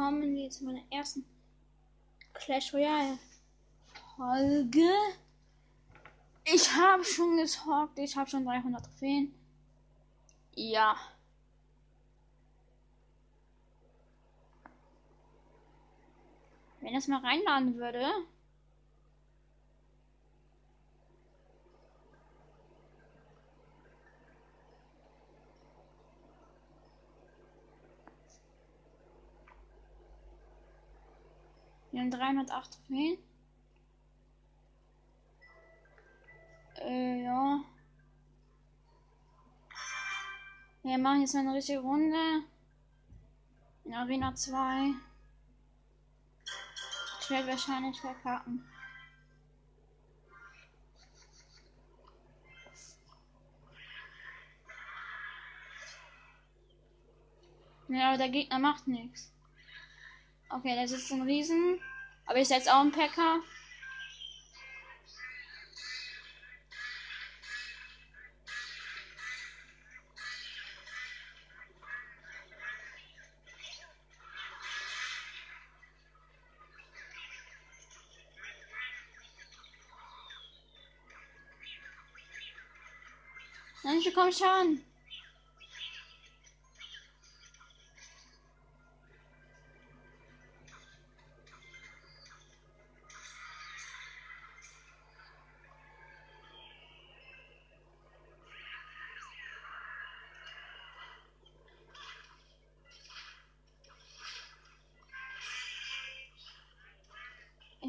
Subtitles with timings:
[0.00, 1.26] kommen wir zu meiner ersten
[2.32, 3.18] Clash Royale
[4.16, 4.90] Folge.
[6.42, 9.34] Ich habe schon gesorgt, ich habe schon 300 Trophäen.
[10.54, 10.96] Ja.
[16.80, 18.06] Wenn das mal reinladen würde.
[32.00, 33.18] Wir haben 308 Trophäen.
[36.76, 37.60] Äh, ja.
[40.82, 42.16] Wir machen jetzt eine richtige Runde.
[43.84, 44.94] In Arena 2.
[47.20, 48.64] Ich werde wahrscheinlich verkacken.
[57.88, 59.34] Ja, aber der Gegner macht nichts.
[60.48, 61.78] Okay, da sitzt ein Riesen.
[62.30, 63.40] Aber ich setze auch einen Packer.
[83.82, 84.89] Nein, ich bekomme Schaden.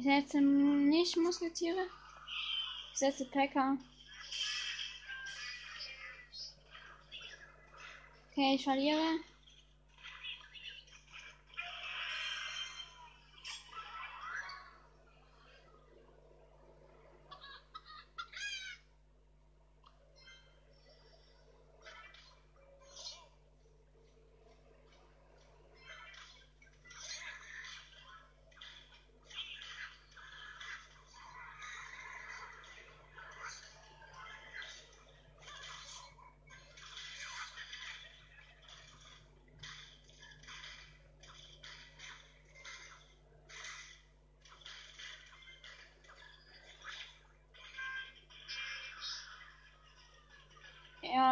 [0.00, 1.86] Ich setze nicht Musketiere.
[2.90, 3.76] Ich setze Packer.
[8.32, 9.18] Okay, ich verliere.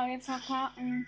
[0.07, 1.07] Jetzt verpacken.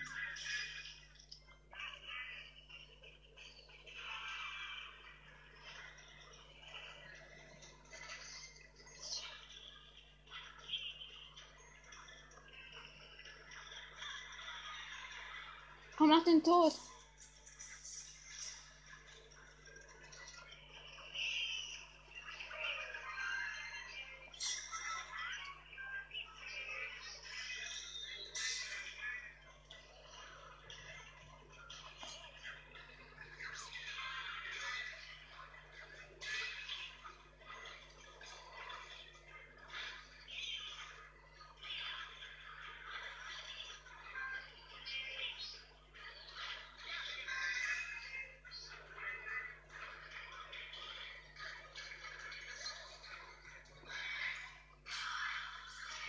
[15.97, 16.73] Komm, mach den tot.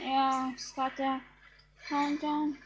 [0.05, 1.21] Ja, war der
[1.87, 2.59] Countdown.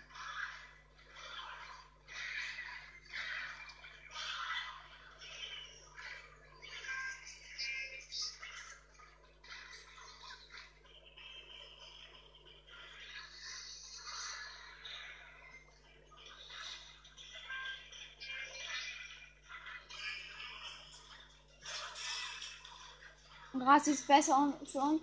[23.53, 25.03] Gras ist besser für uns.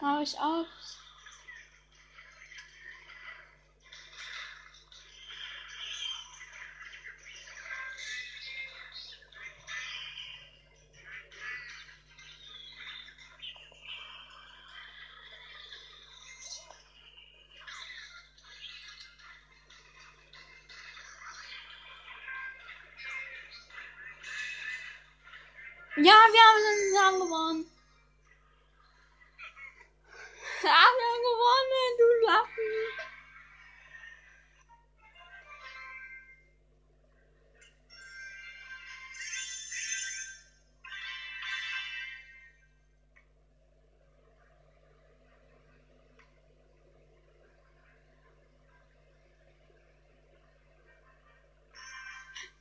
[0.00, 0.66] Habe ich auch.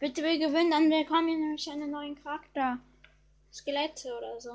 [0.02, 2.80] Bitte wir gewinnen, dann bekommen wir nämlich einen neuen Charakter.
[3.54, 4.50] Skelette oder so.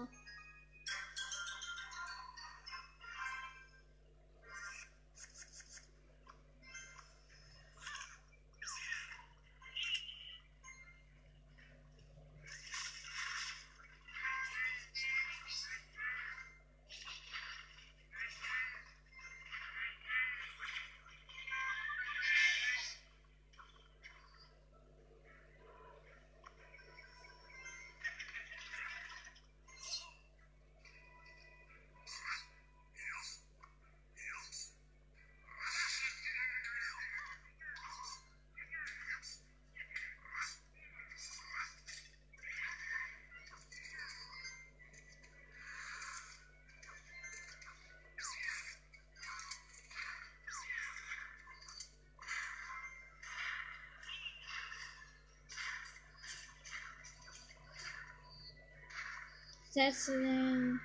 [59.77, 60.81] Setze den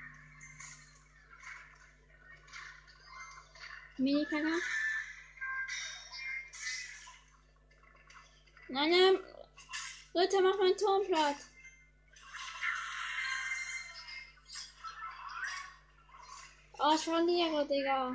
[3.97, 4.59] Minikanal.
[8.67, 9.19] Nein, nein.
[10.13, 11.37] Leute, mach meinen Turm platt.
[16.79, 18.13] Oh, ich verliere, Digga.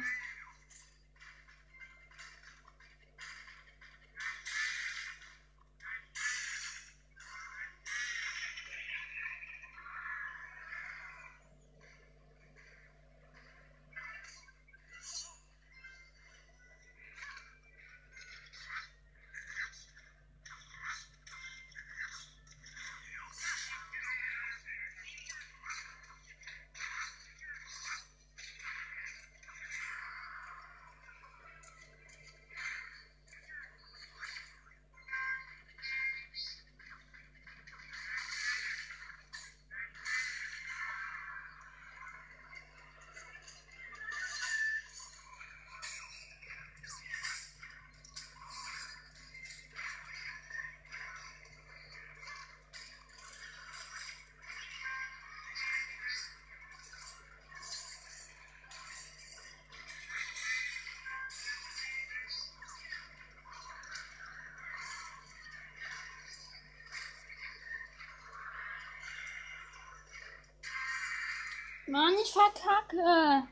[71.96, 73.48] Mann, ich verkacke.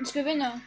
[0.00, 0.62] Ich gewinne.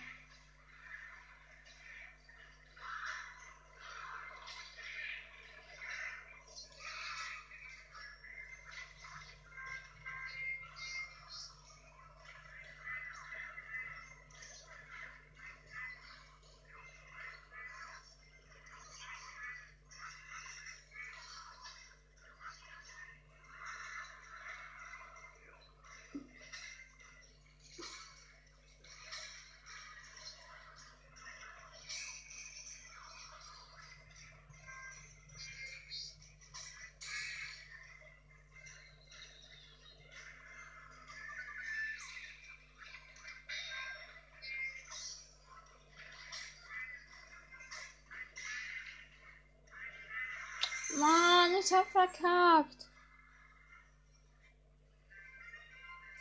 [50.97, 52.89] Mann, ich hab verkackt.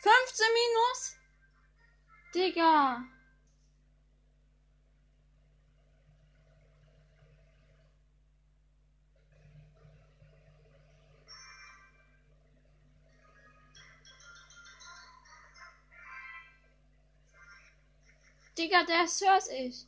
[0.01, 1.17] 15 minus?
[2.33, 3.03] Digga.
[18.55, 19.87] Digga, der Sirs ich.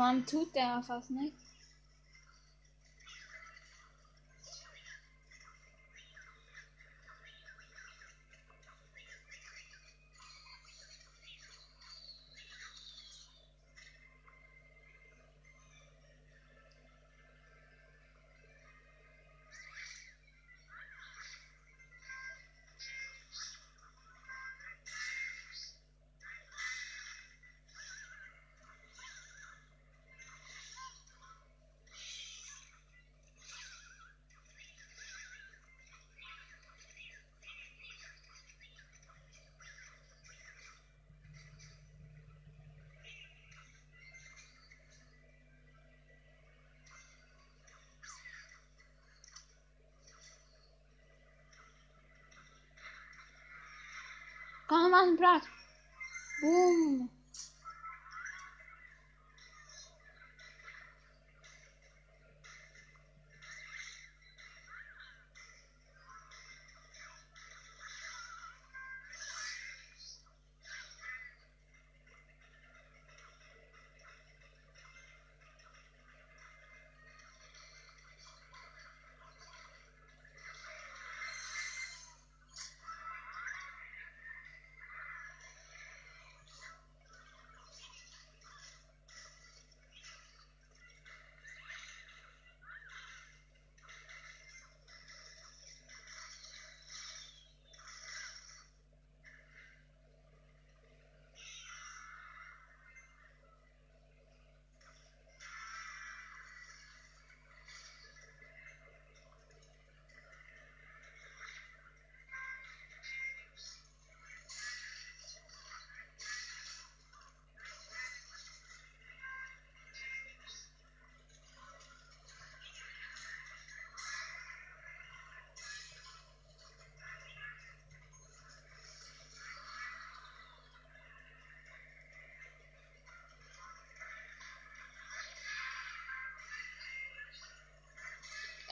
[0.00, 1.49] Warum tut der fast nichts?
[54.90, 55.16] Mach einen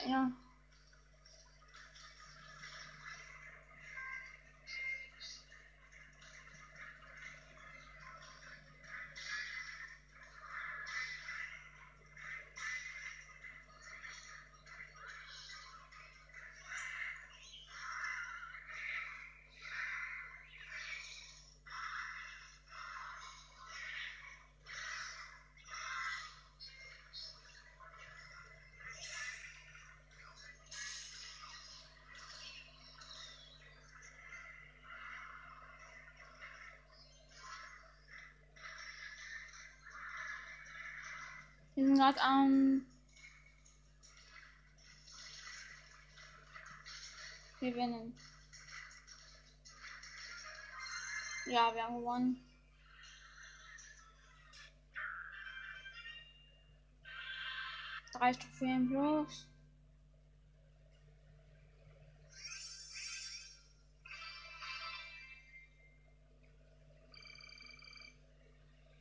[0.08, 0.47] 같아요.
[41.78, 42.85] Wir sind gerade am.
[47.61, 48.18] Gewinnen.
[51.47, 52.44] Ja, wir haben gewonnen.
[58.12, 59.47] Drei Trophäen plus.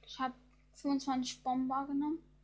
[0.05, 0.36] Ich habe
[0.75, 2.37] 25 Bomber genommen.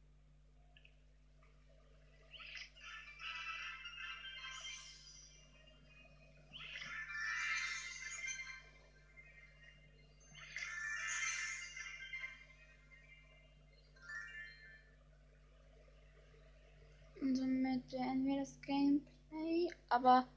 [17.93, 19.69] Beenden wir das Gameplay.
[19.89, 20.27] Aber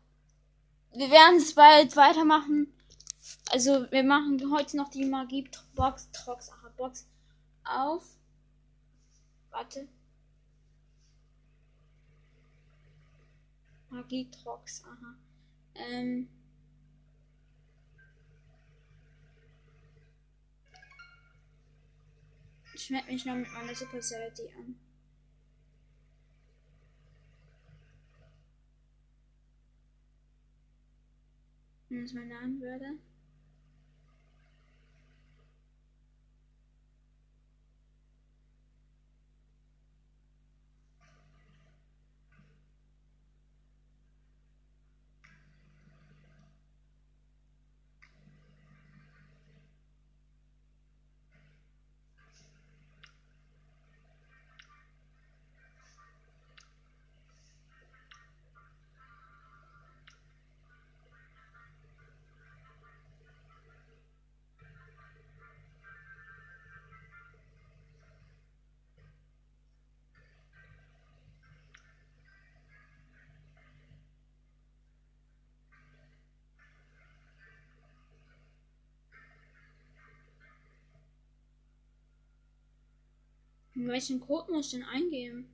[0.92, 2.72] wir werden es bald weitermachen.
[3.50, 7.08] Also wir machen heute noch die Magie Box, Trox, Box
[7.64, 8.04] auf.
[9.50, 9.88] Warte.
[13.90, 15.16] Magie Trox, aha.
[15.74, 16.28] Ähm.
[22.74, 24.78] Ich melde mich noch mit meiner Super Salty an.
[31.96, 32.98] Wenn es mein Name würde.
[83.78, 85.46] Welchen Code muss ich denn eingeben?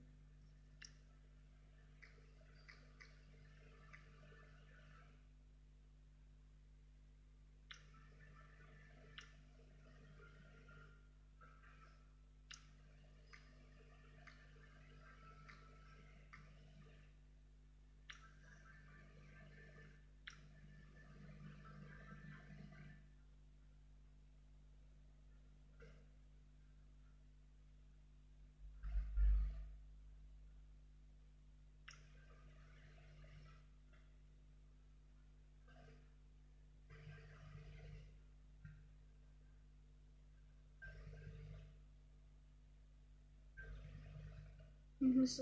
[45.14, 45.40] Muss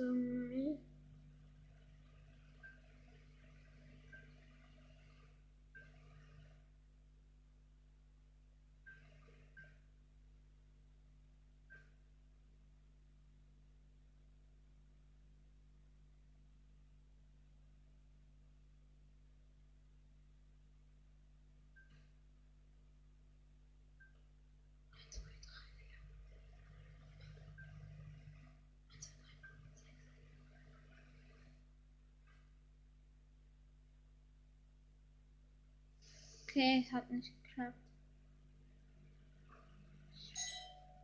[36.51, 37.79] Okay, hat nicht geklappt.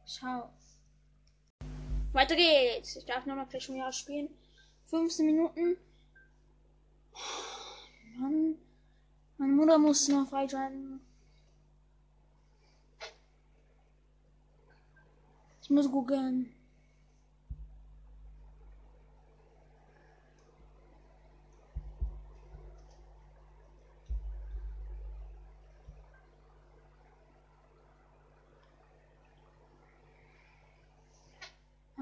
[0.04, 0.50] Schau.
[2.12, 2.96] Weiter geht's.
[2.96, 4.28] Ich darf nochmal Clash Royale spielen.
[4.86, 5.76] 15 Minuten.
[8.16, 8.56] Mann.
[9.38, 11.00] Meine Mutter muss noch freischalten.
[15.62, 16.52] Ich muss googeln.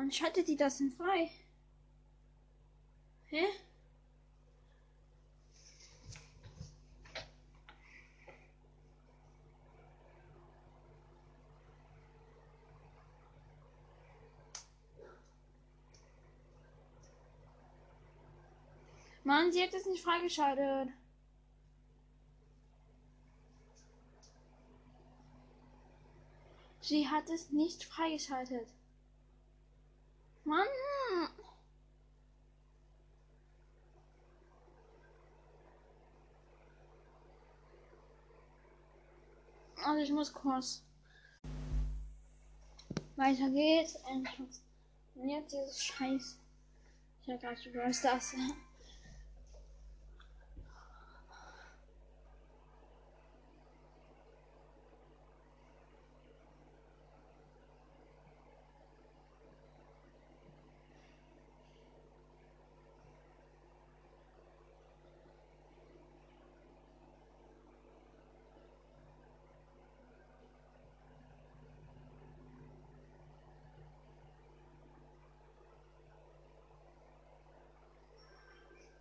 [0.05, 1.31] Wann schaltet die das denn frei?
[3.31, 3.47] Hä?
[19.23, 20.93] Mann, sie hat es nicht freigeschaltet.
[26.83, 28.69] Sie hat es nicht freigeschaltet.
[30.45, 30.67] Mann!
[39.85, 40.83] Also ich muss kurz.
[43.17, 43.97] Weiter geht's.
[45.15, 46.39] Und jetzt dieses Scheiß.
[47.23, 48.35] Ich hab gerade über das.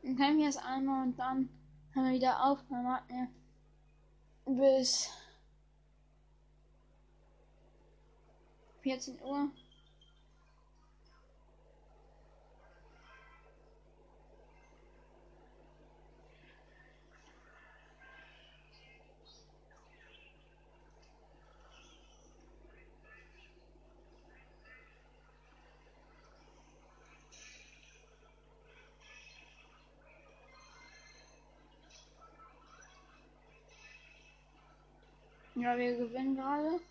[0.04, 1.50] Dann können wir es einmal und dann
[1.94, 2.60] hören wir wieder auf.
[2.70, 3.30] Dann warten
[4.46, 5.10] wir bis
[8.82, 9.50] 14 Uhr.
[35.63, 36.82] Ja, wir gewinnen gerade.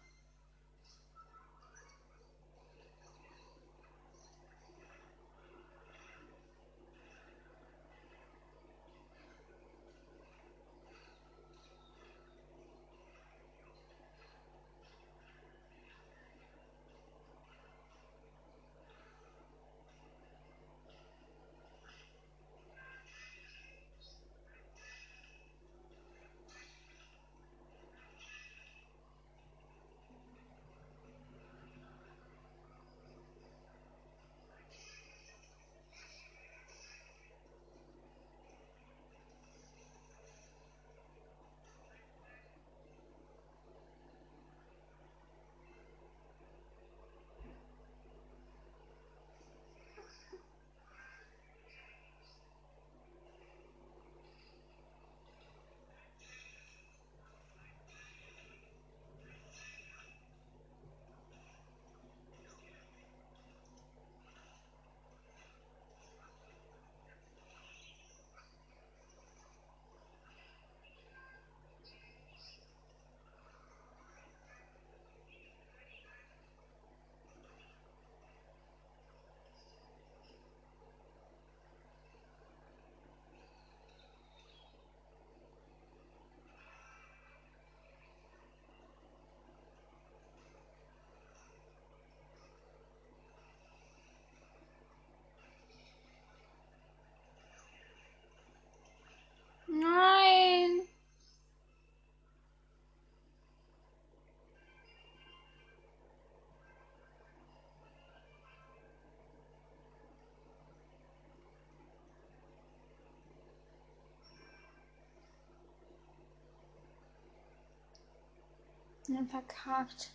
[119.08, 120.12] Ja, verkackt.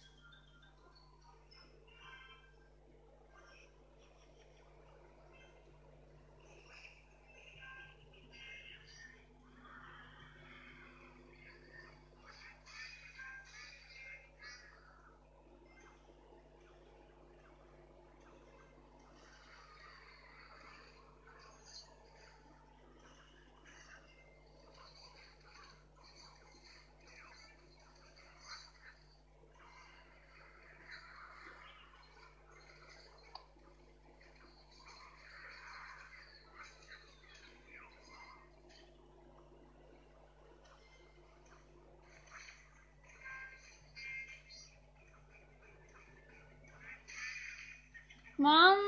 [48.39, 48.86] Mann!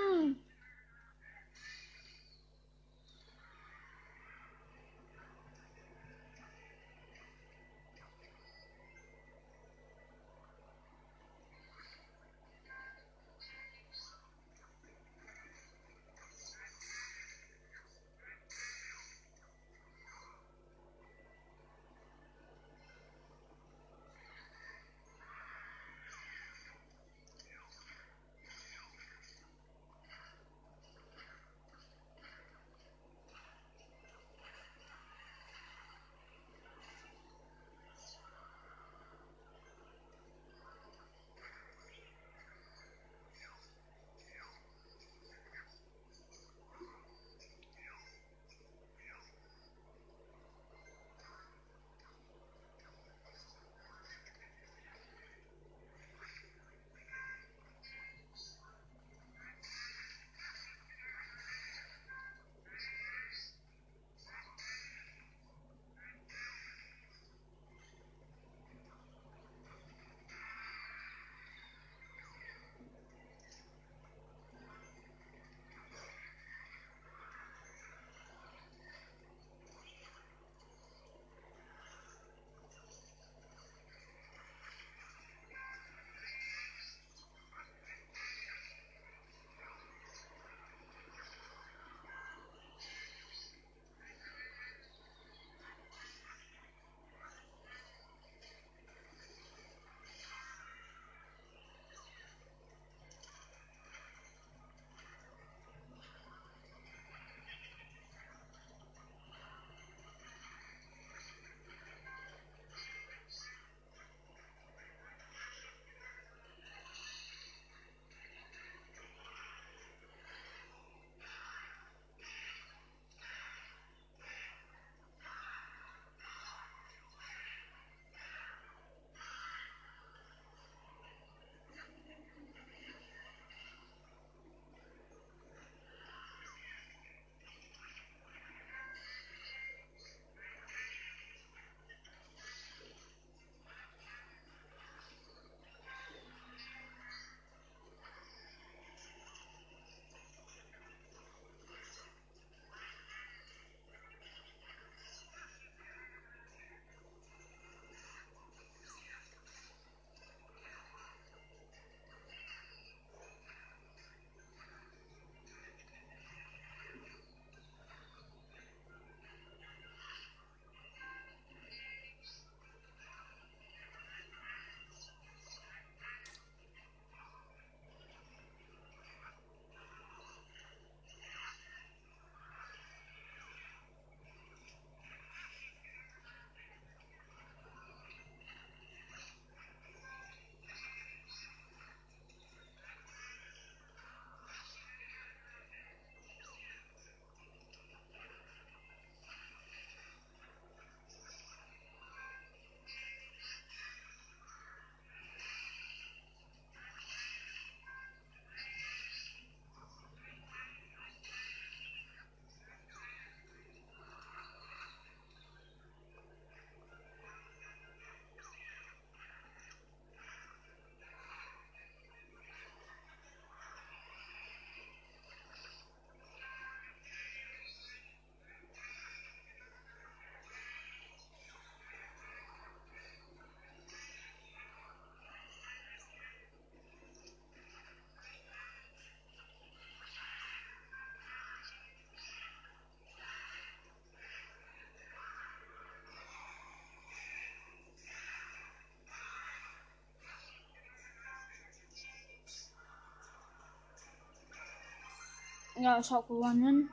[255.82, 256.90] Ja, ich hab gewonnen.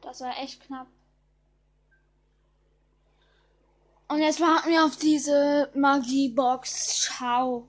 [0.00, 0.86] Das war echt knapp.
[4.06, 7.00] Und jetzt warten wir auf diese Magiebox.
[7.00, 7.66] Ciao.